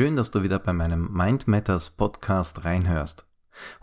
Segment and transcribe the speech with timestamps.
[0.00, 3.26] Schön, dass du wieder bei meinem Mind Matters Podcast reinhörst.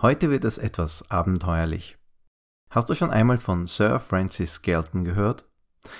[0.02, 2.00] Heute wird es etwas abenteuerlich.
[2.72, 5.48] Hast du schon einmal von Sir Francis Galton gehört?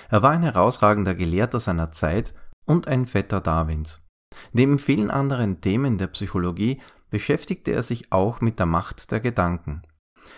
[0.08, 2.34] Er war ein herausragender Gelehrter seiner Zeit
[2.66, 4.02] und ein Vetter Darwins.
[4.50, 6.80] Neben vielen anderen Themen der Psychologie
[7.10, 9.82] beschäftigte er sich auch mit der Macht der Gedanken.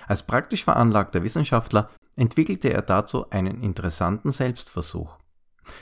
[0.07, 5.17] Als praktisch veranlagter Wissenschaftler entwickelte er dazu einen interessanten Selbstversuch.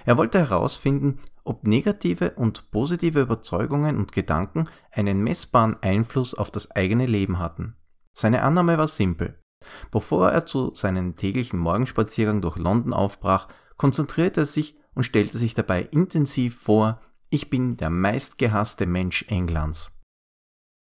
[0.05, 6.70] Er wollte herausfinden, ob negative und positive Überzeugungen und Gedanken einen messbaren Einfluss auf das
[6.72, 7.74] eigene Leben hatten.
[8.12, 9.42] Seine Annahme war simpel.
[9.90, 15.54] Bevor er zu seinem täglichen Morgenspaziergang durch London aufbrach, konzentrierte er sich und stellte sich
[15.54, 19.90] dabei intensiv vor, ich bin der meistgehasste Mensch Englands.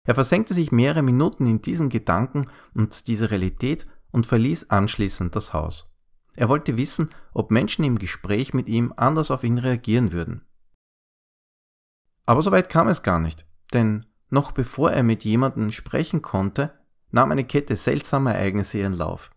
[0.08, 5.54] Er versenkte sich mehrere Minuten in diesen Gedanken und diese Realität und verließ anschließend das
[5.54, 5.96] Haus.
[6.36, 10.46] Er wollte wissen, ob Menschen im Gespräch mit ihm anders auf ihn reagieren würden.
[12.26, 16.72] Aber so weit kam es gar nicht, denn noch bevor er mit jemandem sprechen konnte,
[17.12, 19.32] nahm eine Kette seltsamer Ereignisse ihren Lauf.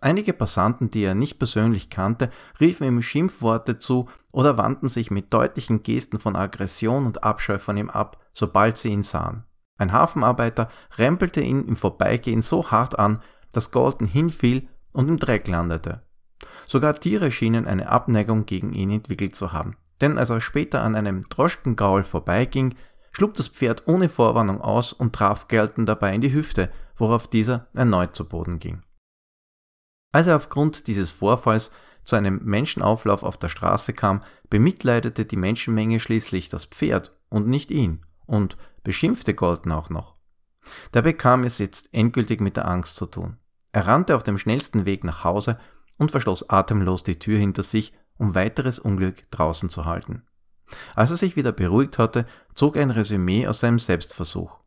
[0.00, 5.32] Einige Passanten, die er nicht persönlich kannte, riefen ihm Schimpfworte zu oder wandten sich mit
[5.32, 9.44] deutlichen Gesten von Aggression und Abscheu von ihm ab, sobald sie ihn sahen.
[9.76, 15.48] Ein Hafenarbeiter rempelte ihn im Vorbeigehen so hart an, dass Galton hinfiel und im Dreck
[15.48, 16.02] landete.
[16.66, 20.94] Sogar Tiere schienen eine Abneigung gegen ihn entwickelt zu haben, denn als er später an
[20.94, 22.74] einem Droschkengaul vorbeiging,
[23.12, 27.68] schlug das Pferd ohne Vorwarnung aus und traf Galton dabei in die Hüfte, worauf dieser
[27.74, 28.82] erneut zu Boden ging.
[30.12, 31.70] Als er aufgrund dieses Vorfalls
[32.04, 37.70] zu einem Menschenauflauf auf der Straße kam, bemitleidete die Menschenmenge schließlich das Pferd und nicht
[37.70, 40.16] ihn und beschimpfte Galton auch noch.
[40.92, 43.38] Da bekam es jetzt endgültig mit der Angst zu tun.
[43.72, 45.58] Er rannte auf dem schnellsten Weg nach Hause
[45.96, 50.22] und verschloss atemlos die Tür hinter sich, um weiteres Unglück draußen zu halten.
[50.94, 54.58] Als er sich wieder beruhigt hatte, zog er ein Resümee aus seinem Selbstversuch.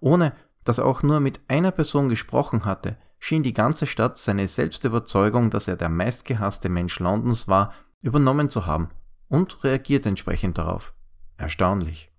[0.00, 0.32] Ohne
[0.64, 5.50] dass er auch nur mit einer Person gesprochen hatte, schien die ganze Stadt seine Selbstüberzeugung,
[5.50, 8.88] dass er der meistgehasste Mensch Londons war, übernommen zu haben
[9.28, 10.94] und reagierte entsprechend darauf.
[11.36, 12.10] Erstaunlich.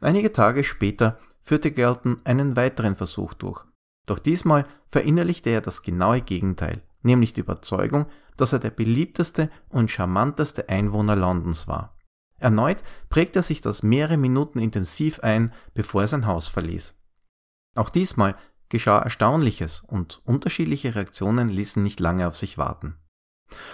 [0.00, 3.64] Einige Tage später führte Galton einen weiteren Versuch durch.
[4.06, 8.06] Doch diesmal verinnerlichte er das genaue Gegenteil nämlich die Überzeugung,
[8.36, 11.96] dass er der beliebteste und charmanteste Einwohner Londons war.
[12.38, 16.94] Erneut prägte er sich das mehrere Minuten intensiv ein, bevor er sein Haus verließ.
[17.76, 18.36] Auch diesmal
[18.70, 22.96] geschah Erstaunliches und unterschiedliche Reaktionen ließen nicht lange auf sich warten.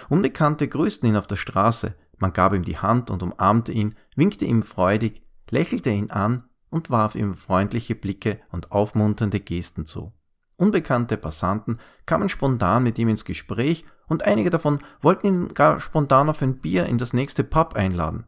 [0.09, 4.45] Unbekannte grüßten ihn auf der Straße, man gab ihm die Hand und umarmte ihn, winkte
[4.45, 10.13] ihm freudig, lächelte ihn an und warf ihm freundliche Blicke und aufmunternde Gesten zu.
[10.57, 16.29] Unbekannte Passanten kamen spontan mit ihm ins Gespräch und einige davon wollten ihn gar spontan
[16.29, 18.25] auf ein Bier in das nächste Pub einladen.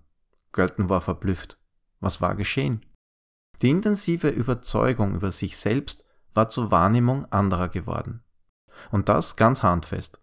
[0.52, 1.58] Gölten war verblüfft.
[2.00, 2.86] Was war geschehen?
[3.62, 8.24] Die intensive Überzeugung über sich selbst war zur Wahrnehmung anderer geworden.
[8.92, 10.22] Und das ganz handfest.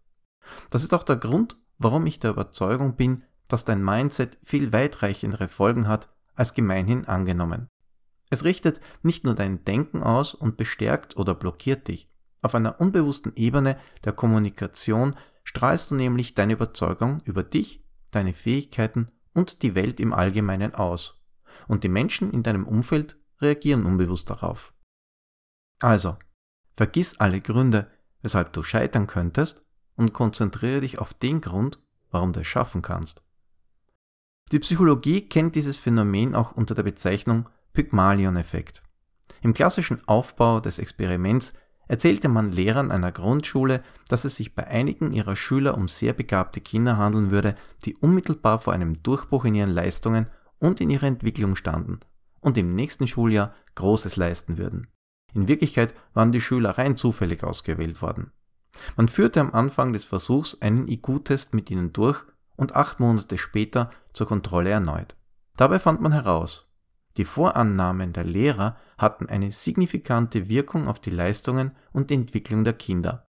[0.70, 5.48] Das ist auch der Grund, warum ich der Überzeugung bin, dass dein Mindset viel weitreichendere
[5.48, 7.68] Folgen hat als gemeinhin angenommen.
[8.30, 12.10] Es richtet nicht nur dein Denken aus und bestärkt oder blockiert dich.
[12.42, 15.14] Auf einer unbewussten Ebene der Kommunikation
[15.44, 21.22] strahlst du nämlich deine Überzeugung über dich, deine Fähigkeiten und die Welt im Allgemeinen aus.
[21.68, 24.72] Und die Menschen in deinem Umfeld reagieren unbewusst darauf.
[25.80, 26.16] Also,
[26.76, 27.90] vergiss alle Gründe,
[28.22, 33.22] weshalb du scheitern könntest und konzentriere dich auf den Grund, warum du es schaffen kannst.
[34.52, 38.82] Die Psychologie kennt dieses Phänomen auch unter der Bezeichnung Pygmalion-Effekt.
[39.42, 41.52] Im klassischen Aufbau des Experiments
[41.88, 46.62] erzählte man Lehrern einer Grundschule, dass es sich bei einigen ihrer Schüler um sehr begabte
[46.62, 47.54] Kinder handeln würde,
[47.84, 50.26] die unmittelbar vor einem Durchbruch in ihren Leistungen
[50.58, 52.00] und in ihrer Entwicklung standen
[52.40, 54.88] und im nächsten Schuljahr Großes leisten würden.
[55.34, 58.32] In Wirklichkeit waren die Schüler rein zufällig ausgewählt worden.
[58.96, 62.24] Man führte am Anfang des Versuchs einen IQ-Test mit ihnen durch
[62.56, 65.14] und acht Monate später zur Kontrolle erneut.
[65.58, 66.65] Dabei fand man heraus,
[67.16, 72.74] die Vorannahmen der Lehrer hatten eine signifikante Wirkung auf die Leistungen und die Entwicklung der
[72.74, 73.26] Kinder.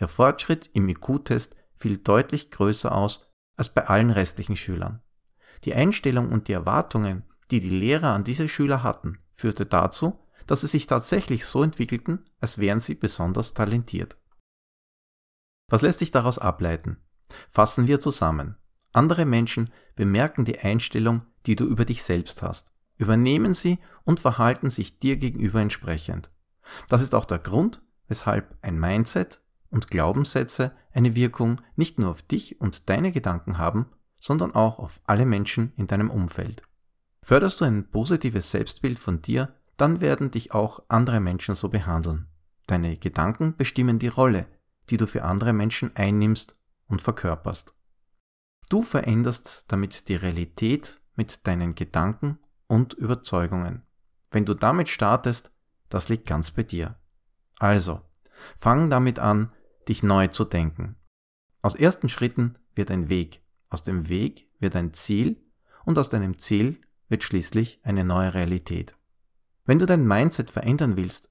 [0.00, 5.02] Der Fortschritt im IQ-Test fiel deutlich größer aus als bei allen restlichen Schülern.
[5.64, 10.62] Die Einstellung und die Erwartungen, die die Lehrer an diese Schüler hatten, führte dazu, dass
[10.62, 14.16] sie sich tatsächlich so entwickelten, als wären sie besonders talentiert.
[15.68, 16.96] Was lässt sich daraus ableiten?
[17.50, 18.56] Fassen wir zusammen.
[18.92, 24.68] Andere Menschen bemerken die Einstellung, die du über dich selbst hast übernehmen sie und verhalten
[24.68, 26.30] sich dir gegenüber entsprechend.
[26.88, 32.22] Das ist auch der Grund, weshalb ein Mindset und Glaubenssätze eine Wirkung nicht nur auf
[32.22, 33.86] dich und deine Gedanken haben,
[34.20, 36.62] sondern auch auf alle Menschen in deinem Umfeld.
[37.22, 42.26] Förderst du ein positives Selbstbild von dir, dann werden dich auch andere Menschen so behandeln.
[42.66, 44.46] Deine Gedanken bestimmen die Rolle,
[44.90, 47.74] die du für andere Menschen einnimmst und verkörperst.
[48.68, 52.38] Du veränderst damit die Realität mit deinen Gedanken
[52.70, 53.82] und Überzeugungen.
[54.30, 55.50] Wenn du damit startest,
[55.88, 56.94] das liegt ganz bei dir.
[57.58, 58.00] Also,
[58.56, 59.52] fang damit an,
[59.88, 60.94] dich neu zu denken.
[61.62, 65.42] Aus ersten Schritten wird ein Weg, aus dem Weg wird ein Ziel
[65.84, 68.94] und aus deinem Ziel wird schließlich eine neue Realität.
[69.64, 71.28] Wenn du dein Mindset verändern willst,